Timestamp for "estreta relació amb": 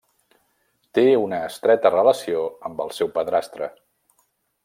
1.49-2.83